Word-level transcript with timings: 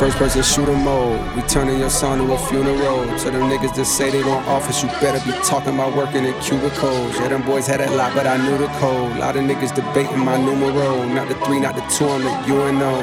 First 0.00 0.16
person 0.16 0.42
shooter 0.42 0.72
mode. 0.72 1.20
We 1.36 1.42
turning 1.42 1.78
your 1.78 1.90
son 1.90 2.26
to 2.26 2.32
a 2.32 2.38
funeral. 2.48 3.04
To 3.18 3.30
them 3.30 3.50
niggas 3.50 3.76
that 3.76 3.84
say 3.84 4.08
they 4.08 4.22
gon' 4.22 4.42
office, 4.44 4.82
you 4.82 4.88
better 4.98 5.22
be 5.26 5.32
talking 5.44 5.74
about 5.74 5.94
working 5.94 6.24
in 6.24 6.32
cubicles. 6.40 7.14
Yeah, 7.16 7.28
them 7.28 7.42
boys 7.42 7.66
had 7.66 7.80
that 7.80 7.92
lot, 7.92 8.14
but 8.14 8.26
I 8.26 8.38
knew 8.38 8.56
the 8.56 8.68
code. 8.80 9.18
Lot 9.18 9.36
of 9.36 9.42
niggas 9.42 9.74
debating 9.74 10.20
my 10.20 10.38
numero. 10.38 11.04
Not 11.04 11.28
the 11.28 11.34
three, 11.44 11.60
not 11.60 11.74
the 11.74 11.82
two, 11.94 12.08
I'm 12.08 12.22
the 12.22 12.32
UNO. 12.48 12.96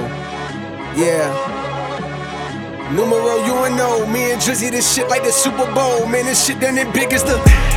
Yeah. 0.98 1.30
Numero 2.92 3.45
UNO. 3.45 4.08
Me 4.08 4.32
and 4.32 4.42
Drizzy, 4.42 4.72
this 4.72 4.92
shit 4.92 5.08
like 5.08 5.23
the 5.23 5.32
Super 5.32 5.72
Bowl. 5.76 6.08
Man, 6.08 6.26
this 6.26 6.48
shit 6.48 6.59
done 6.59 6.80
it 6.80 6.92
big 6.95 7.14
as 7.14 7.23
the. 7.23 7.77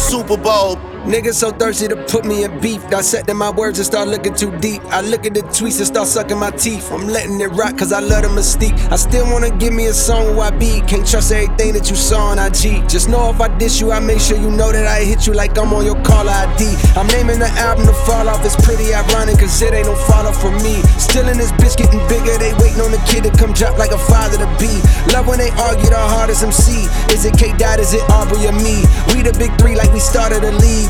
Super 0.00 0.38
Bowl. 0.38 0.89
Niggas 1.04 1.34
so 1.34 1.50
thirsty 1.50 1.88
to 1.88 1.96
put 2.12 2.26
me 2.26 2.44
in 2.44 2.60
beef. 2.60 2.86
Dissecting 2.90 3.36
my 3.36 3.50
words 3.50 3.78
and 3.78 3.86
start 3.86 4.08
looking 4.08 4.34
too 4.34 4.52
deep. 4.58 4.82
I 4.92 5.00
look 5.00 5.24
at 5.24 5.32
the 5.32 5.40
tweets 5.40 5.78
and 5.78 5.86
start 5.86 6.06
sucking 6.06 6.38
my 6.38 6.50
teeth. 6.50 6.92
I'm 6.92 7.08
letting 7.08 7.40
it 7.40 7.48
rock 7.56 7.78
cause 7.78 7.90
I 7.90 8.00
love 8.00 8.22
the 8.22 8.28
mystique. 8.28 8.76
I 8.92 8.96
still 8.96 9.24
wanna 9.32 9.48
give 9.56 9.72
me 9.72 9.86
a 9.86 9.94
song 9.94 10.36
where 10.36 10.48
I 10.48 10.50
be. 10.50 10.82
Can't 10.82 11.08
trust 11.08 11.32
everything 11.32 11.72
that 11.72 11.88
you 11.88 11.96
saw 11.96 12.36
on 12.36 12.38
IG. 12.38 12.86
Just 12.86 13.08
know 13.08 13.30
if 13.30 13.40
I 13.40 13.48
diss 13.56 13.80
you, 13.80 13.92
I 13.92 13.98
make 13.98 14.20
sure 14.20 14.36
you 14.36 14.50
know 14.50 14.70
that 14.72 14.86
I 14.86 15.00
hit 15.02 15.26
you 15.26 15.32
like 15.32 15.56
I'm 15.56 15.72
on 15.72 15.86
your 15.86 15.96
caller 16.04 16.36
ID. 16.36 16.68
I'm 17.00 17.06
naming 17.08 17.38
the 17.38 17.48
album 17.56 17.86
to 17.86 17.94
fall 18.04 18.28
off. 18.28 18.44
It's 18.44 18.60
pretty 18.60 18.92
ironic 18.92 19.40
cause 19.40 19.56
it 19.62 19.72
ain't 19.72 19.88
no 19.88 19.96
fall 20.04 20.28
off 20.28 20.38
for 20.38 20.52
me. 20.60 20.84
Still 21.00 21.28
in 21.28 21.38
this 21.38 21.50
bitch 21.52 21.80
getting 21.80 22.04
bigger. 22.12 22.36
They 22.36 22.52
waiting 22.60 22.84
on 22.84 22.92
the 22.92 23.00
kid 23.08 23.24
to 23.24 23.32
come 23.40 23.54
drop 23.56 23.78
like 23.78 23.92
a 23.92 23.98
father 24.04 24.36
to 24.36 24.48
be. 24.60 24.68
Love 25.16 25.26
when 25.26 25.40
they 25.40 25.48
argue 25.56 25.88
the 25.88 25.96
hardest 25.96 26.44
MC. 26.44 26.84
Is 27.08 27.24
it 27.24 27.40
K 27.40 27.56
Dot? 27.56 27.80
Is 27.80 27.94
it 27.94 28.04
Aubrey 28.12 28.44
or 28.44 28.52
me? 28.52 28.84
We 29.16 29.24
the 29.24 29.32
big 29.40 29.56
three 29.56 29.80
like 29.80 29.90
we 29.96 30.00
started 30.00 30.44
a 30.44 30.52
league. 30.60 30.89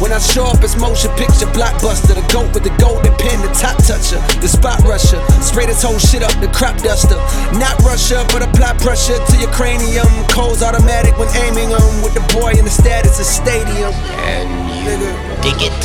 When 0.00 0.12
I 0.12 0.18
show 0.18 0.44
up, 0.46 0.62
it's 0.64 0.76
motion 0.80 1.10
picture 1.20 1.44
blockbuster. 1.52 2.14
The 2.16 2.24
goat 2.32 2.54
with 2.54 2.64
the 2.64 2.70
golden 2.80 3.12
pen, 3.20 3.42
the 3.42 3.48
top 3.52 3.76
toucher, 3.84 4.16
the 4.40 4.48
spot 4.48 4.80
rusher. 4.88 5.20
Spray 5.44 5.66
this 5.66 5.82
whole 5.82 5.98
shit 5.98 6.22
up, 6.22 6.32
the 6.40 6.48
crop 6.48 6.78
duster. 6.78 7.16
Not 7.60 7.76
Russia, 7.84 8.24
but 8.32 8.40
apply 8.42 8.78
pressure 8.78 9.18
to 9.20 9.36
your 9.36 9.50
cranium. 9.52 10.08
Codes 10.32 10.62
automatic 10.62 11.18
when 11.18 11.28
aiming 11.36 11.68
them 11.68 12.02
with 12.02 12.14
the 12.14 12.24
boy 12.32 12.52
in 12.56 12.64
the 12.64 12.70
status 12.72 13.20
of 13.20 13.26
stadium. 13.26 13.92
And 14.24 14.48
you 14.72 14.88
Nigga. 14.88 15.12
dig 15.44 15.60
it? 15.68 15.76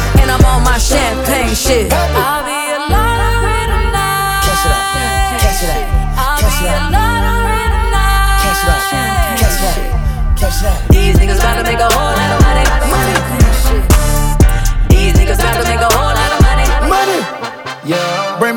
And 0.21 0.29
I'm 0.29 0.45
on 0.45 0.63
my 0.63 0.77
champagne 0.77 1.55
shit. 1.55 1.91
I'll 1.91 2.45
be 2.45 2.53
a 2.53 2.79
lottery 2.93 3.65
tonight. 3.73 4.45
Catch 4.45 4.65
it 4.65 4.71
up. 4.71 5.41
Catch 5.41 5.63
it 5.63 5.69
up. 5.69 6.01
I'll 6.21 6.37
be 6.37 6.65
a 6.69 6.77
lottery 6.93 7.65
tonight. 7.73 8.45
Catch 8.45 8.61
it 8.61 8.69
up. 8.69 8.81
Catch 9.41 9.57
it 9.57 9.65
up. 9.65 10.37
Catch 10.37 10.61
it 10.61 10.67
up. 10.69 10.79
These 10.93 11.17
niggas 11.17 11.41
to 11.41 11.63
make 11.63 11.79
a 11.79 11.89
whole 11.89 12.13
lot 12.13 12.31
of 12.37 12.41
money. 12.45 12.80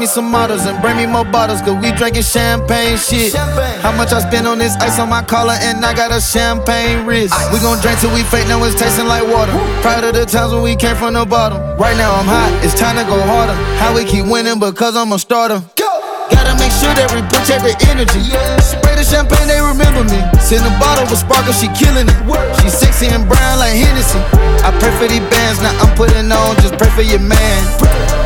Me 0.04 0.08
some 0.08 0.30
models 0.30 0.66
and 0.66 0.76
bring 0.82 0.96
me 0.96 1.06
more 1.06 1.24
bottles, 1.24 1.62
cause 1.62 1.80
we 1.80 1.88
drinking 1.96 2.22
champagne 2.22 2.98
shit. 2.98 3.32
Champagne. 3.32 3.80
How 3.80 3.92
much 3.96 4.12
I 4.12 4.20
spend 4.20 4.46
on 4.46 4.58
this 4.58 4.76
ice 4.76 5.00
on 5.00 5.08
my 5.08 5.22
collar, 5.22 5.56
and 5.64 5.80
I 5.80 5.94
got 5.94 6.12
a 6.12 6.20
champagne 6.20 7.06
wrist. 7.06 7.32
Ice. 7.32 7.52
We 7.52 7.58
gon' 7.64 7.80
drink 7.80 7.98
till 8.00 8.12
we 8.12 8.20
fake, 8.28 8.46
now 8.48 8.62
it's 8.64 8.76
tasting 8.76 9.08
like 9.08 9.24
water. 9.24 9.52
Woo. 9.56 9.80
Proud 9.80 10.04
of 10.04 10.12
the 10.12 10.26
times 10.26 10.52
when 10.52 10.62
we 10.62 10.76
came 10.76 10.96
from 10.96 11.14
the 11.14 11.24
bottom. 11.24 11.56
Right 11.80 11.96
now 11.96 12.12
I'm 12.12 12.28
hot, 12.28 12.52
it's 12.60 12.76
time 12.76 13.00
to 13.00 13.04
go 13.08 13.16
harder. 13.16 13.56
How 13.80 13.96
we 13.96 14.04
keep 14.04 14.28
winning 14.28 14.60
because 14.60 14.92
I'm 14.92 15.12
a 15.12 15.18
starter. 15.18 15.64
Go! 15.72 15.88
Gotta 16.28 16.52
make 16.60 16.72
sure 16.76 16.92
that 16.92 17.08
we 17.08 17.24
protect 17.32 17.64
the 17.64 17.72
energy. 17.88 18.20
Yeah. 18.28 18.60
Spray 18.60 19.00
the 19.00 19.04
champagne, 19.08 19.48
they 19.48 19.60
remember 19.60 20.04
me. 20.04 20.20
Send 20.36 20.68
a 20.68 20.72
bottle 20.76 21.08
with 21.08 21.24
sparkle, 21.24 21.56
she 21.56 21.72
killing 21.72 22.12
it. 22.12 22.18
She 22.60 22.68
sexy 22.68 23.08
and 23.08 23.24
brown 23.24 23.56
like 23.56 23.72
Hennessy. 23.72 24.20
I 24.60 24.68
pray 24.80 24.92
for 25.00 25.08
these 25.08 25.24
bands, 25.32 25.64
now 25.64 25.72
I'm 25.80 25.96
putting 25.96 26.28
on, 26.28 26.56
just 26.60 26.76
pray 26.76 26.92
for 26.92 27.04
your 27.04 27.24
man. 27.24 27.60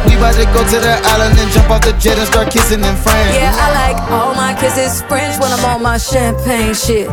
We 0.06 0.14
about 0.14 0.34
to 0.38 0.44
go 0.54 0.62
to 0.62 0.78
the 0.78 0.94
island 1.16 1.38
and 1.38 1.50
jump 1.50 1.70
off 1.70 1.82
the 1.82 1.92
jet 1.98 2.18
and 2.18 2.28
start 2.28 2.50
kissing 2.50 2.84
in 2.84 2.96
France. 2.96 3.34
Yeah, 3.34 3.50
I 3.54 3.68
like 3.74 3.98
all 4.10 4.34
my 4.34 4.54
kisses 4.54 5.02
French 5.02 5.40
when 5.40 5.50
I'm 5.50 5.64
on 5.64 5.82
my 5.82 5.98
champagne 5.98 6.74
shit. 6.74 7.08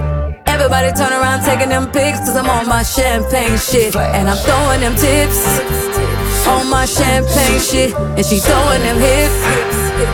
Everybody 0.46 0.92
turn 0.94 1.12
around 1.12 1.44
taking 1.44 1.70
them 1.70 1.92
pics 1.92 2.20
cause 2.20 2.38
I'm 2.38 2.50
on 2.50 2.68
my 2.68 2.84
champagne 2.84 3.58
shit. 3.58 3.96
And 3.96 4.30
I'm 4.30 4.38
throwing 4.38 4.82
them 4.82 4.96
tips 4.96 5.42
on 6.48 6.70
my 6.70 6.86
champagne 6.86 7.60
shit. 7.60 7.94
And 7.94 8.26
she 8.26 8.40
throwing 8.40 8.82
them 8.82 8.98
hips 8.98 9.40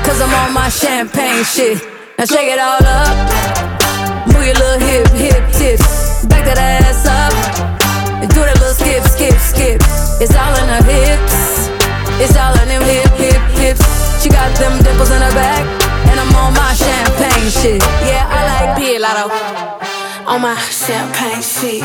cause 0.08 0.20
I'm 0.22 0.34
on 0.46 0.54
my 0.54 0.70
champagne 0.70 1.44
shit. 1.44 1.78
Now 2.18 2.26
shake 2.26 2.50
it 2.50 2.60
all 2.60 2.82
up. 2.82 3.16
Move 4.28 4.46
your 4.46 4.56
little 4.56 4.80
hip, 4.80 5.08
hip 5.14 5.44
tips. 5.54 6.26
Back 6.26 6.46
that 6.46 6.58
ass 6.58 7.06
up. 7.06 7.34
And 8.22 8.30
do 8.30 8.40
that 8.40 8.58
little 8.60 8.74
skip, 8.74 9.04
skip, 9.04 9.38
skip. 9.38 9.82
It's 10.22 10.36
all 10.36 10.54
in 10.62 10.68
her 10.70 10.84
hips. 10.86 11.70
It's 12.22 12.38
all 12.38 12.61
She 14.22 14.30
got 14.30 14.56
them 14.60 14.78
dimples 14.84 15.10
in 15.10 15.20
her 15.20 15.34
back, 15.34 15.66
and 16.06 16.20
I'm 16.20 16.30
on 16.36 16.54
my 16.54 16.74
champagne 16.78 17.50
shit. 17.50 17.82
Yeah, 18.06 18.30
I 18.30 18.40
like 18.54 18.78
Pilato 18.78 19.26
on 20.28 20.42
my 20.42 20.56
champagne 20.70 21.42
shit. 21.42 21.82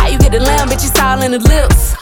How 0.00 0.08
you 0.08 0.18
get 0.18 0.32
the 0.32 0.40
lamb, 0.40 0.68
bitch? 0.68 0.88
It's 0.88 0.98
all 0.98 1.20
in 1.20 1.32
the 1.32 1.38
lips. 1.38 1.94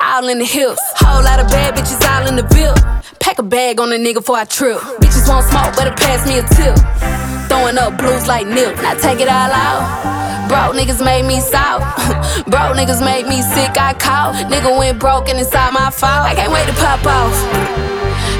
All 0.00 0.28
in 0.28 0.40
the 0.40 0.44
hips. 0.44 0.82
Whole 0.96 1.22
lot 1.22 1.38
of 1.38 1.46
bad 1.48 1.76
bitches 1.76 2.02
all 2.10 2.26
in 2.26 2.34
the 2.34 2.42
bill. 2.42 2.74
Pack 3.20 3.38
a 3.38 3.44
bag 3.44 3.78
on 3.78 3.92
a 3.92 3.96
nigga 3.96 4.14
before 4.14 4.38
I 4.38 4.44
trip. 4.44 4.78
Bitches 4.98 5.28
want 5.28 5.46
smoke, 5.46 5.76
better 5.76 5.94
pass 5.94 6.26
me 6.26 6.38
a 6.38 6.42
tip. 6.42 6.74
Throwing 7.48 7.78
up 7.78 7.96
blues 7.96 8.26
like 8.26 8.48
nip. 8.48 8.74
Now 8.82 8.94
take 8.94 9.20
it 9.20 9.28
all 9.28 9.52
out. 9.54 10.48
Broke 10.48 10.74
niggas 10.74 11.04
made 11.04 11.24
me 11.26 11.38
south. 11.38 11.82
broke 12.50 12.74
niggas 12.74 13.04
made 13.04 13.26
me 13.28 13.40
sick, 13.40 13.78
I 13.78 13.94
caught. 13.94 14.34
Nigga 14.50 14.76
went 14.76 14.98
broke 14.98 15.28
and 15.28 15.38
inside 15.38 15.72
my 15.72 15.90
fault. 15.90 16.26
I 16.26 16.34
can't 16.34 16.52
wait 16.52 16.66
to 16.66 16.74
pop 16.74 17.06
off. 17.06 17.91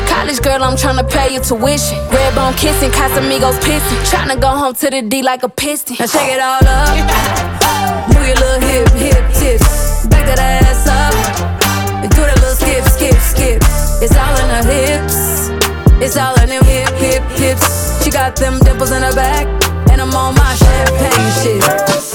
College 0.08 0.40
girl, 0.40 0.62
I'm 0.62 0.76
tryna 0.76 1.08
pay 1.08 1.32
your 1.34 1.42
tuition. 1.42 1.98
Red 2.10 2.34
bone 2.34 2.54
kissing, 2.54 2.90
Casamigos 2.90 3.58
pissing. 3.60 4.00
Tryna 4.10 4.40
go 4.40 4.48
home 4.48 4.74
to 4.74 4.90
the 4.90 5.02
D 5.02 5.22
like 5.22 5.42
a 5.42 5.48
piston. 5.48 5.96
Now 5.98 6.06
shake 6.06 6.34
it 6.34 6.40
all 6.40 6.62
up. 6.62 6.94
Move 8.08 8.26
your 8.26 8.36
little 8.36 8.60
hip, 8.68 8.88
hip 8.90 9.24
tips. 9.34 10.06
Back 10.06 10.26
that 10.26 10.38
ass 10.38 10.86
up. 10.86 11.14
And 12.02 12.10
do 12.10 12.20
that 12.20 12.38
little 12.40 12.54
skip, 12.54 12.84
skip, 12.84 13.18
skip. 13.20 13.62
It's 14.02 14.16
all 14.16 14.36
in 14.42 14.48
her 14.50 14.64
hips. 14.64 15.50
It's 16.02 16.16
all 16.16 16.34
in 16.42 16.48
them 16.48 16.64
hip, 16.64 16.90
hip, 16.94 17.22
hips. 17.38 18.02
She 18.02 18.10
got 18.10 18.36
them 18.36 18.58
dimples 18.60 18.90
in 18.92 19.02
her 19.02 19.14
back. 19.14 19.46
And 19.90 20.00
I'm 20.00 20.14
on 20.14 20.34
my 20.34 20.54
champagne 20.54 21.32
shit. 21.42 22.11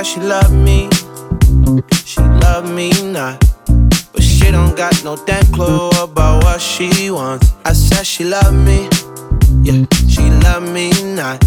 She 0.00 0.20
love 0.20 0.50
me, 0.50 0.88
she 2.04 2.20
love 2.20 2.72
me 2.72 2.90
not. 3.12 3.38
But 4.12 4.22
she 4.22 4.50
don't 4.50 4.74
got 4.74 5.04
no 5.04 5.16
damn 5.26 5.44
clue 5.52 5.90
about 5.90 6.42
what 6.44 6.60
she 6.60 7.10
wants. 7.10 7.52
I 7.66 7.74
said 7.74 8.04
she 8.04 8.24
love 8.24 8.54
me, 8.54 8.88
yeah, 9.62 9.84
she 10.08 10.22
love 10.40 10.62
me 10.62 10.90
not. 11.14 11.44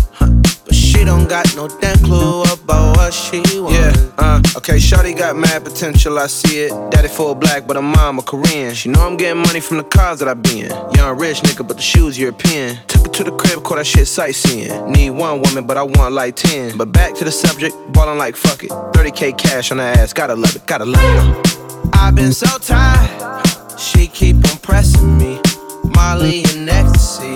She 0.96 1.04
don't 1.04 1.28
got 1.28 1.56
no 1.56 1.68
damn 1.68 1.98
clue 2.00 2.44
about 2.44 2.96
what 2.96 3.14
she 3.14 3.40
wants. 3.60 3.78
Yeah, 3.78 4.12
uh, 4.18 4.42
okay, 4.58 4.78
Shawty 4.78 5.16
got 5.18 5.36
mad 5.36 5.66
potential, 5.66 6.18
I 6.18 6.28
see 6.28 6.60
it. 6.60 6.92
Daddy 6.92 7.10
full 7.10 7.36
black, 7.36 7.68
but 7.68 7.76
her 7.76 7.82
mom 7.82 8.22
Korean. 8.22 8.74
She 8.74 8.88
know 8.90 9.06
I'm 9.06 9.18
getting 9.18 9.42
money 9.42 9.60
from 9.60 9.78
the 9.78 9.84
cars 9.84 10.20
that 10.20 10.30
I 10.30 10.34
be 10.34 10.62
in. 10.62 10.70
Young 10.96 11.20
rich 11.20 11.42
nigga, 11.42 11.68
but 11.68 11.76
the 11.76 11.84
shoes 11.84 12.18
European. 12.18 12.80
Took 12.88 13.08
her 13.08 13.12
to 13.12 13.24
the 13.26 13.32
crib, 13.32 13.64
caught 13.64 13.76
that 13.76 13.86
shit 13.86 14.08
sightseeing. 14.08 14.92
Need 14.92 15.12
one 15.12 15.42
woman, 15.42 15.68
but 15.68 15.76
I 15.78 15.84
want 15.84 16.14
like 16.14 16.38
10. 16.38 16.78
But 16.78 16.94
back 16.94 17.14
to 17.16 17.26
the 17.26 17.32
subject, 17.32 17.76
ballin' 17.92 18.18
like 18.18 18.38
fuck 18.38 18.64
it. 18.64 18.70
30k 18.70 19.38
cash 19.38 19.72
on 19.72 19.80
her 19.80 19.84
ass, 19.84 20.14
gotta 20.14 20.36
love 20.36 20.56
it, 20.56 20.66
gotta 20.66 20.86
love 20.86 21.04
it. 21.04 21.90
I've 21.94 22.16
been 22.16 22.32
so 22.32 22.58
tired, 22.58 23.46
she 23.78 24.08
keep 24.08 24.38
impressing 24.38 25.18
me. 25.18 25.42
Molly 25.84 26.44
and 26.46 26.70
ecstasy 26.70 27.36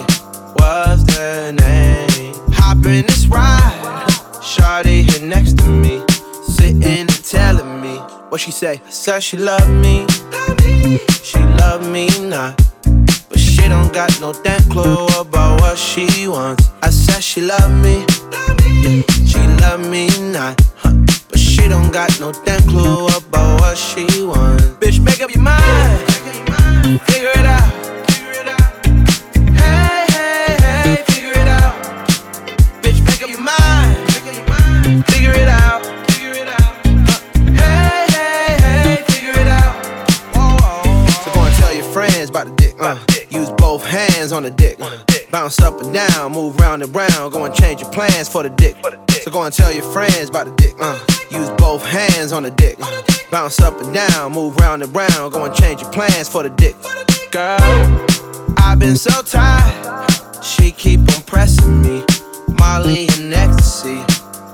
was 0.55 1.05
the 1.05 1.51
name. 1.59 2.09
Hop 2.79 2.85
in 2.85 3.05
this 3.07 3.25
ride, 3.27 4.07
Shawty 4.41 5.03
here 5.03 5.27
next 5.27 5.57
to 5.57 5.67
me, 5.67 6.01
sitting 6.47 6.81
and 6.81 7.09
telling 7.25 7.81
me 7.81 7.97
what 8.29 8.39
she 8.39 8.51
say. 8.51 8.81
Said 8.89 9.21
she 9.21 9.35
love 9.35 9.69
me, 9.69 10.07
she 11.21 11.39
love 11.59 11.85
me 11.89 12.07
not. 12.21 12.55
But 13.29 13.37
she 13.37 13.67
don't 13.67 13.91
got 13.91 14.17
no 14.21 14.31
damn 14.31 14.61
clue 14.69 15.07
about 15.19 15.59
what 15.59 15.77
she 15.77 16.29
wants. 16.29 16.69
I 16.81 16.89
said 16.89 17.21
she 17.21 17.41
love 17.41 17.69
me, 17.83 18.05
she 19.27 19.39
love 19.59 19.81
me 19.85 20.07
not. 20.31 20.55
But 20.81 21.37
she 21.37 21.67
don't 21.67 21.91
got 21.91 22.17
no 22.21 22.31
damn 22.45 22.61
clue 22.61 23.07
about 23.07 23.59
what 23.59 23.77
she 23.77 24.23
wants. 24.23 24.63
Bitch, 24.79 25.03
make 25.03 25.21
up 25.21 25.33
your 25.35 25.43
mind, 25.43 25.99
figure 27.01 27.31
it 27.35 27.45
out. 27.45 27.98
Bounce 45.31 45.59
up 45.59 45.79
and 45.81 45.93
down, 45.93 46.31
move 46.31 46.55
round 46.55 46.81
and 46.81 46.95
round. 46.95 47.31
Go 47.31 47.45
and 47.45 47.53
change 47.53 47.81
your 47.81 47.91
plans 47.91 48.27
for 48.27 48.43
the 48.43 48.49
dick. 48.49 48.75
So 49.21 49.29
go 49.29 49.43
and 49.43 49.53
tell 49.53 49.71
your 49.71 49.83
friends 49.91 50.29
about 50.29 50.47
the 50.47 50.55
dick. 50.55 50.75
Uh. 50.79 50.99
Use 51.29 51.49
both 51.51 51.85
hands 51.85 52.31
on 52.31 52.43
the 52.43 52.51
dick. 52.51 52.79
Bounce 53.29 53.59
up 53.59 53.79
and 53.79 53.93
down, 53.93 54.31
move 54.31 54.55
round 54.57 54.81
and 54.81 54.95
round. 54.95 55.31
Go 55.31 55.45
and 55.45 55.53
change 55.53 55.81
your 55.81 55.91
plans 55.91 56.27
for 56.27 56.41
the 56.41 56.49
dick. 56.49 56.75
Girl, 57.31 57.59
I've 58.57 58.79
been 58.79 58.95
so 58.95 59.21
tired. 59.21 60.09
She 60.43 60.71
keep 60.71 61.01
on 61.01 61.21
pressing 61.23 61.81
me. 61.83 62.03
Molly 62.57 63.07
and 63.19 63.31
ecstasy 63.31 63.97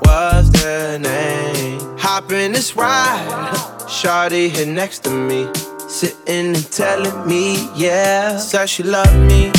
was 0.04 0.52
the 0.52 1.00
name. 1.02 1.98
Hop 1.98 2.30
in 2.34 2.52
this 2.52 2.76
ride. 2.76 3.54
Shawty 3.88 4.50
here 4.50 4.66
next 4.66 5.06
to 5.06 5.12
me. 5.12 5.48
Sitting 5.88 6.56
and 6.56 6.72
telling 6.72 7.26
me, 7.26 7.70
yeah. 7.76 8.38
Said 8.38 8.66
she 8.66 8.84
love 8.84 9.16
me. 9.16 9.54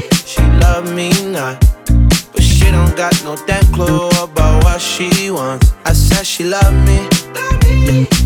She 0.00 0.40
love 0.60 0.92
me 0.94 1.10
not. 1.30 1.60
But 2.32 2.42
she 2.42 2.70
don't 2.70 2.96
got 2.96 3.12
no 3.24 3.36
damn 3.46 3.64
clue 3.72 4.08
about 4.22 4.64
what 4.64 4.80
she 4.80 5.30
wants. 5.30 5.72
I 5.84 5.92
said 5.92 6.26
she 6.26 6.44
love 6.44 6.72
me. 6.86 7.08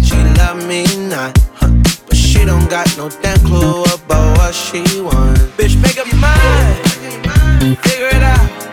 She 0.04 0.16
love 0.38 0.64
me 0.66 0.84
not. 1.08 1.34
But 2.06 2.16
she 2.16 2.44
don't 2.44 2.68
got 2.70 2.86
no 2.96 3.08
damn 3.08 3.38
clue 3.40 3.82
about 3.82 4.38
what 4.38 4.54
she 4.54 4.82
wants. 5.00 5.40
Bitch, 5.58 5.80
make 5.82 5.98
up 5.98 6.06
your 6.06 6.20
mind. 6.20 7.78
Figure 7.78 8.10
it 8.12 8.22
out. 8.22 8.65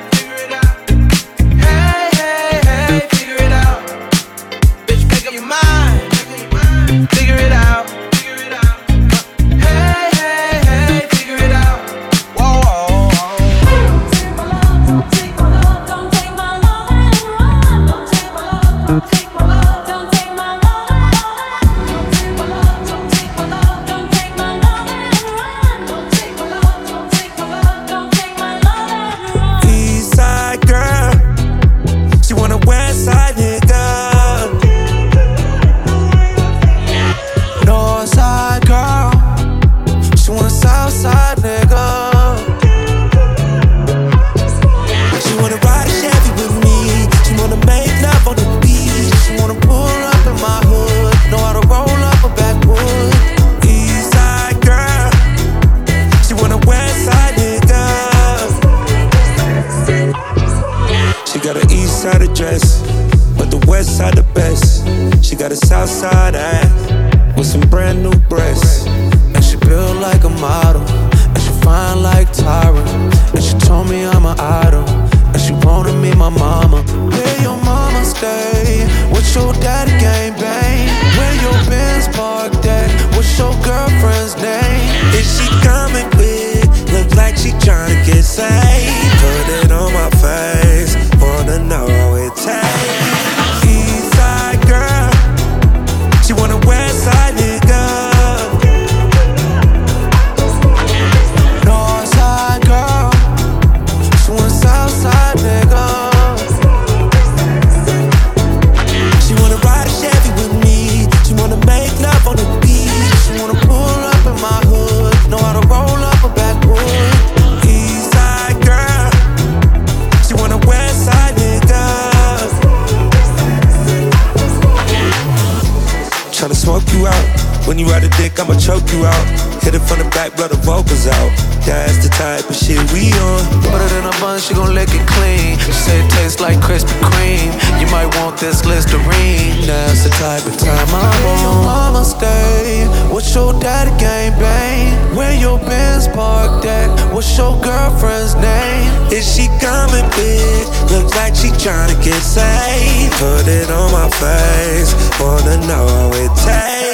choke 128.63 128.87
you 128.95 129.03
out. 129.03 129.27
Hit 129.59 129.75
it 129.75 129.83
from 129.83 129.99
the 129.99 130.07
back, 130.15 130.35
blow 130.39 130.47
the 130.47 130.55
vocals 130.63 131.05
out. 131.07 131.31
That's 131.67 131.99
the 131.99 132.07
type 132.15 132.47
of 132.47 132.55
shit 132.55 132.79
we 132.95 133.11
on. 133.11 133.43
Put 133.67 133.83
it 133.83 133.91
in 133.99 134.07
a 134.07 134.15
bun, 134.23 134.39
she 134.39 134.55
gon' 134.55 134.73
lick 134.73 134.87
it 134.95 135.03
clean. 135.03 135.59
She 135.59 135.71
say 135.75 135.99
it 135.99 136.09
tastes 136.15 136.39
like 136.39 136.55
Krispy 136.63 136.95
Kreme. 137.03 137.51
You 137.79 137.87
might 137.91 138.07
want 138.15 138.39
this 138.39 138.63
Listerine. 138.63 139.67
That's 139.67 140.07
the 140.07 140.11
type 140.15 140.47
of 140.47 140.55
time 140.55 140.87
I'm 140.95 141.23
on. 141.27 141.43
your 141.43 141.59
mama 141.67 142.03
stay? 142.05 142.87
What's 143.11 143.35
your 143.35 143.51
daddy 143.59 143.91
game 143.99 144.31
bang? 144.39 145.15
Where 145.15 145.35
your 145.35 145.59
Benz 145.59 146.07
parked 146.07 146.65
at? 146.65 146.87
What's 147.13 147.37
your 147.37 147.59
girlfriend's 147.59 148.35
name? 148.35 148.87
Is 149.11 149.27
she 149.27 149.51
coming, 149.59 150.07
bitch? 150.15 150.67
Looks 150.87 151.15
like 151.19 151.35
she 151.35 151.51
tryna 151.59 151.99
get 151.99 152.21
saved. 152.23 153.11
Put 153.19 153.43
it 153.47 153.69
on 153.69 153.91
my 153.91 154.07
face. 154.23 154.95
Wanna 155.19 155.57
know 155.67 155.83
how 155.83 156.11
it 156.15 156.31
tastes. 156.39 156.92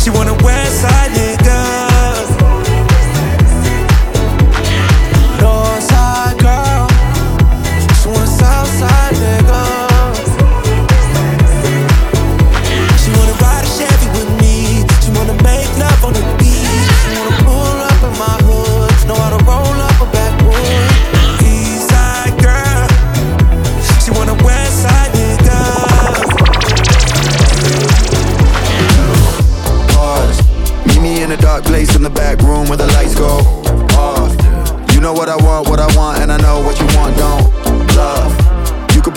She 0.00 0.08
wanna 0.08 0.32
west 0.42 0.80
side. 0.80 0.99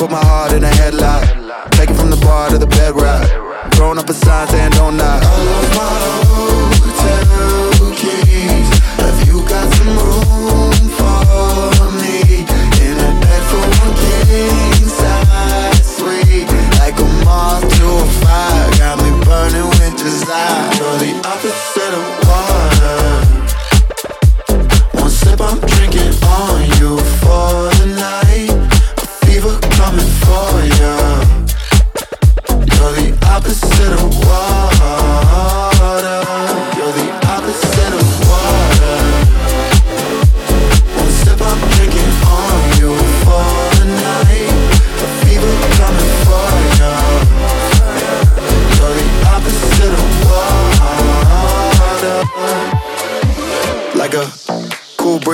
put 0.04 0.12
my 0.12 0.26
heart 0.26 0.52
in 0.52 0.64
a 0.64 0.74
headlock. 0.82 1.24
Take 1.72 1.90
it 1.90 1.96
from 1.96 2.10
the 2.10 2.18
bar 2.18 2.50
to 2.50 2.58
the 2.58 2.68
bedrock. 2.68 3.24
Throwing 3.74 3.98
up 3.98 4.10
a 4.10 4.14
sign 4.14 4.48
saying 4.50 4.72
don't 4.72 4.98
knock. 4.98 5.24
I 5.24 5.36
love 5.50 5.70
my 5.80 5.94
hotel 6.84 7.92
keys. 8.00 8.70
Have 9.04 9.20
you 9.28 9.38
got 9.48 9.66
some 9.78 9.96
room 10.04 10.76
for 11.00 11.88
me? 12.02 12.44
In 12.84 12.96
a 13.08 13.12
bed 13.24 13.44
for 13.50 13.64
one 13.80 13.96
king 14.04 14.88
size 15.00 15.80
suite. 15.96 16.52
Like 16.82 16.98
a 17.00 17.08
moth 17.24 17.64
to 17.78 17.88
a 18.04 18.06
fire, 18.20 18.70
got 18.80 18.96
me 19.04 19.10
burning 19.24 19.70
with 19.78 19.96
desire. 20.04 20.64
You're 20.80 20.98
the 21.04 21.12
opposite. 21.32 21.83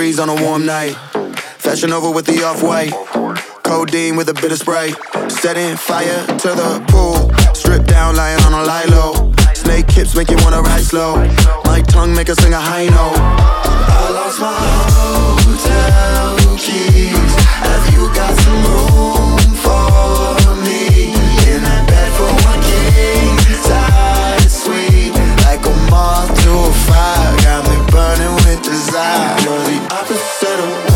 breeze 0.10 0.20
on 0.20 0.30
a 0.30 0.44
warm 0.44 0.66
night. 0.66 0.94
Fashion 1.60 1.92
over 1.92 2.10
with 2.10 2.26
the 2.26 2.44
off 2.44 2.64
white. 2.64 2.94
Codeine 3.64 4.16
with 4.16 4.30
a 4.30 4.34
bit 4.34 4.52
of 4.52 4.58
spray. 4.58 4.92
Setting 5.28 5.78
fire 5.78 6.26
to 6.44 6.50
the 6.62 6.84
pool. 6.90 7.30
stripped 7.54 7.88
down, 7.88 8.16
lying 8.16 8.42
on 8.46 8.54
a 8.54 8.64
lilo. 8.64 9.32
Snake 9.54 9.90
hips 9.92 10.16
make 10.16 10.30
you 10.30 10.38
wanna 10.38 10.62
ride 10.62 10.84
slow. 10.84 11.16
My 11.66 11.82
tongue 11.82 12.16
make 12.16 12.28
her 12.28 12.36
sing 12.36 12.54
a 12.54 12.60
high 12.60 12.88
note. 12.88 13.20
I 13.98 14.10
lost 14.18 14.40
my 14.42 14.54
hotel 14.98 16.58
keys. 16.58 17.32
Have 17.70 17.94
you 17.94 18.04
got 18.16 18.34
some 18.40 18.64
room? 18.64 19.19
desire. 28.90 29.42
You're 29.44 29.64
the 29.64 29.94
opposite 29.94 30.60
of 30.60 30.89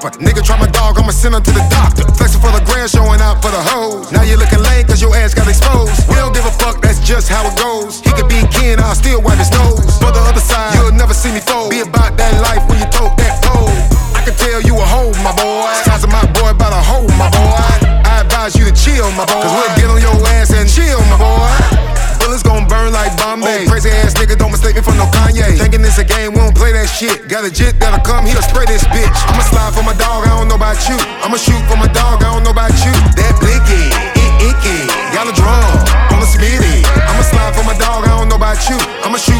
Nigga 0.00 0.40
try 0.40 0.56
my 0.56 0.66
dog, 0.72 0.96
I'ma 0.96 1.12
send 1.12 1.34
him 1.34 1.42
to 1.44 1.52
the 1.52 1.60
doctor. 1.68 2.08
Flexing 2.16 2.40
for 2.40 2.48
the 2.48 2.64
grand, 2.64 2.88
showing 2.88 3.20
out 3.20 3.44
for 3.44 3.52
the 3.52 3.60
hoes. 3.60 4.08
Now 4.10 4.22
you 4.24 4.40
looking 4.40 4.64
lame 4.64 4.88
cause 4.88 5.02
your 5.02 5.14
ass 5.14 5.34
got 5.34 5.44
exposed. 5.44 6.08
We 6.08 6.16
don't 6.16 6.32
give 6.32 6.46
a 6.48 6.54
fuck, 6.56 6.80
that's 6.80 7.04
just 7.04 7.28
how 7.28 7.44
it 7.44 7.52
goes. 7.60 8.00
He 8.00 8.08
could 8.16 8.28
be 8.28 8.40
kin, 8.48 8.80
I'll 8.80 8.96
still 8.96 9.20
wipe 9.20 9.36
his 9.36 9.52
nose. 9.52 10.00
For 10.00 10.08
the 10.08 10.24
other 10.24 10.40
side, 10.40 10.72
you'll 10.72 10.96
never 10.96 11.12
see 11.12 11.32
me 11.32 11.40
fold. 11.40 11.68
Be 11.68 11.84
about 11.84 12.16
that 12.16 12.32
life 12.40 12.64
when 12.64 12.80
you 12.80 12.88
tote 12.88 13.12
that 13.20 13.44
pole. 13.44 13.68
I 14.16 14.24
can 14.24 14.32
tell 14.40 14.64
you 14.64 14.80
a 14.80 14.86
hoe, 14.88 15.12
my 15.20 15.36
boy. 15.36 15.68
Sizing 15.84 16.08
my 16.08 16.24
boy 16.32 16.48
about 16.48 16.72
a 16.72 16.80
hoe, 16.80 17.04
my 17.20 17.28
boy. 17.28 17.60
I 18.08 18.24
advise 18.24 18.56
you 18.56 18.64
to 18.64 18.72
chill, 18.72 19.04
my 19.20 19.28
boy. 19.28 19.44
Cause 19.44 19.52
we'll 19.52 19.76
get 19.76 19.88
on 19.92 20.00
your 20.00 20.16
ass 20.32 20.48
and 20.56 20.64
chill, 20.64 20.96
my 21.12 21.20
boy 21.20 21.90
bullets 22.30 22.46
gon' 22.46 22.68
burn 22.68 22.92
like 22.92 23.10
Bombay. 23.18 23.66
Old 23.66 23.68
crazy 23.68 23.90
ass 23.90 24.14
nigga, 24.14 24.38
don't 24.38 24.52
mistake 24.52 24.76
me 24.76 24.82
for 24.82 24.94
no 24.94 25.06
Kanye. 25.10 25.58
Thinking 25.58 25.82
it's 25.82 25.98
a 25.98 26.04
game, 26.04 26.30
we 26.30 26.38
don't 26.38 26.54
play 26.54 26.70
that 26.72 26.86
shit. 26.86 27.26
Got 27.26 27.44
a 27.44 27.50
jit 27.50 27.80
that'll 27.80 27.98
come, 28.06 28.24
he'll 28.24 28.40
spray 28.42 28.66
this 28.66 28.84
bitch. 28.94 29.10
I'ma 29.26 29.42
slide 29.42 29.59
about 30.80 30.88
you. 30.88 30.96
I'ma 31.24 31.36
shoot 31.36 31.60
for 31.68 31.76
my 31.76 31.88
dog, 31.92 32.22
I 32.24 32.32
don't 32.32 32.44
know 32.44 32.50
about 32.50 32.72
you. 32.84 32.92
That 33.16 33.36
blicky, 33.40 33.92
it 34.16 34.32
icky. 34.48 34.88
Got 35.12 35.28
a 35.28 35.34
drum 35.36 35.76
on 36.12 36.20
the 36.20 36.28
smitty. 36.28 36.84
I'ma 37.08 37.22
slide 37.22 37.54
for 37.54 37.64
my 37.64 37.76
dog, 37.76 38.04
I 38.08 38.16
don't 38.16 38.28
know 38.28 38.36
about 38.36 38.68
you. 38.68 38.76
I'ma 39.04 39.18
shoot 39.18 39.39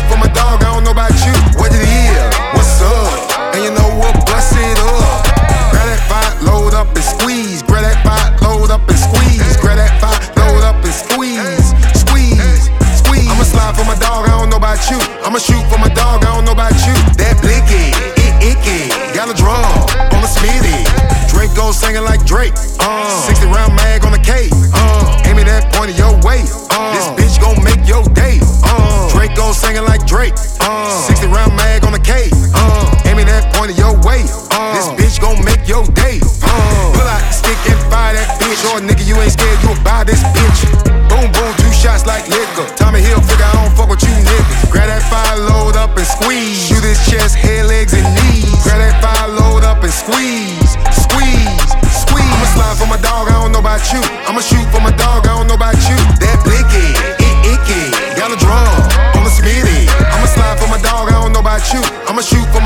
You. 61.73 61.83
I'ma 62.09 62.21
shoot 62.23 62.47
for 62.53 62.60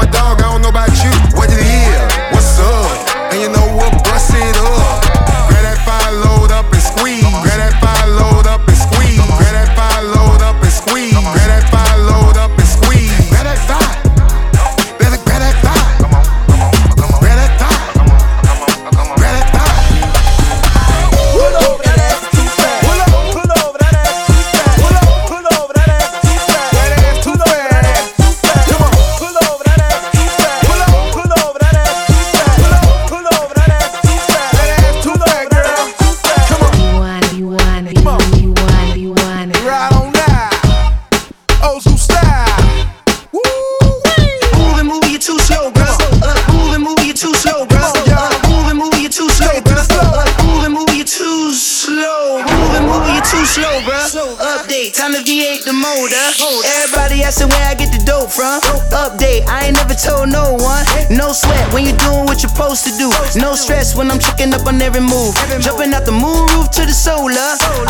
No 63.36 63.54
stress 63.56 63.96
when 63.96 64.10
I'm 64.10 64.18
checking 64.18 64.54
up 64.54 64.66
on 64.66 64.80
every 64.80 65.00
move. 65.00 65.34
Jumping 65.60 65.92
out 65.92 66.06
the 66.06 66.12
moon 66.12 66.46
roof 66.54 66.70
to 66.70 66.86
the 66.86 66.92
solar. 66.92 67.34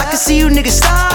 I 0.00 0.06
can 0.08 0.16
see 0.16 0.38
you 0.38 0.48
niggas 0.48 0.80
starting 0.80 1.13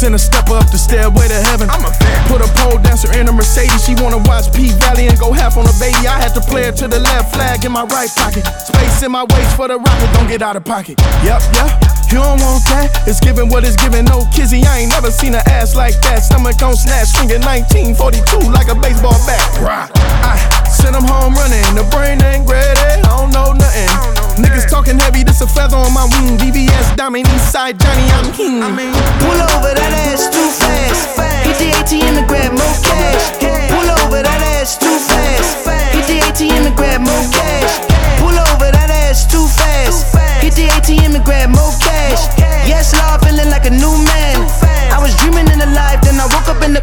Send 0.00 0.14
a 0.14 0.18
stepper 0.18 0.56
up 0.56 0.64
the 0.72 0.80
stairway 0.80 1.28
to 1.28 1.40
heaven. 1.52 1.68
I'm 1.68 1.84
a 1.84 1.92
fan. 1.92 2.24
Put 2.24 2.40
a 2.40 2.48
pole 2.56 2.80
dancer 2.80 3.12
in 3.12 3.28
a 3.28 3.32
Mercedes. 3.36 3.84
She 3.84 3.92
wanna 4.00 4.16
watch 4.24 4.48
P 4.48 4.72
Valley 4.80 5.12
and 5.12 5.20
go 5.20 5.30
half 5.30 5.60
on 5.60 5.68
a 5.68 5.76
baby. 5.76 6.08
I 6.08 6.16
had 6.16 6.32
to 6.32 6.40
play 6.40 6.64
it 6.64 6.80
to 6.80 6.88
the 6.88 6.98
left 7.00 7.36
flag 7.36 7.66
in 7.66 7.72
my 7.72 7.84
right 7.84 8.08
pocket. 8.16 8.48
Space 8.64 9.02
in 9.04 9.12
my 9.12 9.28
waist 9.28 9.52
for 9.60 9.68
the 9.68 9.76
rocket. 9.76 10.08
Don't 10.16 10.26
get 10.26 10.40
out 10.40 10.56
of 10.56 10.64
pocket. 10.64 10.96
Yep, 11.20 11.44
yep. 11.52 11.68
You 12.08 12.16
don't 12.16 12.40
want 12.40 12.64
that? 12.72 12.88
It's 13.04 13.20
giving 13.20 13.50
what 13.50 13.62
it's 13.62 13.76
giving. 13.76 14.06
No 14.06 14.24
kizzy. 14.32 14.64
I 14.64 14.88
ain't 14.88 14.90
never 14.90 15.10
seen 15.10 15.34
an 15.34 15.44
ass 15.44 15.76
like 15.76 16.00
that. 16.00 16.24
Stomach 16.24 16.56
on 16.64 16.80
snatch, 16.80 17.12
swinging 17.12 17.44
1942 17.44 18.48
like 18.56 18.72
a 18.72 18.80
baseball 18.80 19.20
bat. 19.28 19.44
Rock. 19.60 19.92
I 20.24 20.40
send 20.64 20.96
them 20.96 21.04
home 21.04 21.36
running. 21.36 21.60
The 21.76 21.84
brain 21.92 22.24
ain't 22.24 22.48
ready. 22.48 22.80
I 22.80 23.04
don't 23.04 23.36
know 23.36 23.52
nothing. 23.52 24.19
Niggas 24.40 24.68
talking 24.68 24.98
heavy, 24.98 25.22
this 25.22 25.40
a 25.40 25.46
feather 25.46 25.76
on 25.76 25.92
my 25.92 26.08
wound. 26.16 26.40
DBS, 26.40 26.96
Diamond, 26.96 27.28
inside, 27.28 27.78
Johnny, 27.78 28.08
I'm 28.16 28.32
king. 28.32 28.60
Pull 28.60 29.40
over 29.52 29.72
that 29.76 29.92
ass 30.08 30.32
too 30.32 30.48
fast. 30.56 31.20
Hit 31.44 31.56
the 31.60 31.68
ATM 31.76 32.16
and 32.16 32.28
grab 32.28 32.52
more 32.56 32.76
cash. 32.80 33.36
Pull 33.68 33.88
over 34.00 34.22
that 34.24 34.40
ass 34.56 34.80
too 34.80 34.96
fast. 35.04 35.68
Hit 35.92 36.06
the 36.08 36.18
ATM 36.24 36.72
and 36.72 36.76
grab 36.76 37.00
more 37.04 37.26
cash. 37.28 37.84
Pull 38.16 38.32
over 38.32 38.72
that 38.72 38.88
ass 38.88 39.28
too 39.28 39.44
fast. 39.44 40.08
Hit 40.40 40.56
the 40.56 40.72
ATM 40.72 41.14
and 41.16 41.24
grab 41.24 41.50
more 41.52 41.76
cash. 41.76 42.32
Yes, 42.64 42.96
Lord, 42.96 43.20
feeling 43.20 43.50
like 43.52 43.66
a 43.66 43.74
new 43.74 43.92
man. 44.08 44.40
I 44.88 44.98
was 45.00 45.14
dreaming 45.20 45.52
in 45.52 45.58
the 45.60 45.68
life, 45.68 46.00
then 46.00 46.16
I 46.16 46.24
woke 46.32 46.48
up 46.48 46.64
in 46.64 46.72
the. 46.74 46.82